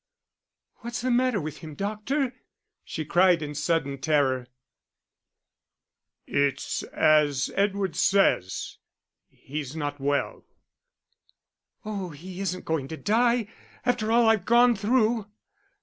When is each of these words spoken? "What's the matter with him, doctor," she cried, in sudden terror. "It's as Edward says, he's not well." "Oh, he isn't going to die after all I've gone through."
"What's 0.77 1.01
the 1.01 1.11
matter 1.11 1.39
with 1.39 1.59
him, 1.59 1.75
doctor," 1.75 2.33
she 2.83 3.05
cried, 3.05 3.43
in 3.43 3.53
sudden 3.53 3.99
terror. 3.99 4.47
"It's 6.25 6.81
as 6.81 7.51
Edward 7.53 7.95
says, 7.95 8.79
he's 9.29 9.75
not 9.75 9.99
well." 9.99 10.43
"Oh, 11.85 12.09
he 12.09 12.39
isn't 12.41 12.65
going 12.65 12.87
to 12.87 12.97
die 12.97 13.47
after 13.85 14.11
all 14.11 14.27
I've 14.27 14.45
gone 14.45 14.75
through." 14.75 15.27